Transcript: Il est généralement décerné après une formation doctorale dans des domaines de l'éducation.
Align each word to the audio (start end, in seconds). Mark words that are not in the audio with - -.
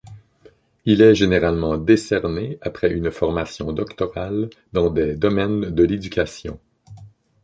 Il 0.85 1.03
est 1.03 1.13
généralement 1.13 1.77
décerné 1.77 2.57
après 2.61 2.91
une 2.91 3.11
formation 3.11 3.71
doctorale 3.71 4.49
dans 4.73 4.89
des 4.89 5.15
domaines 5.15 5.59
de 5.69 5.83
l'éducation. 5.83 6.59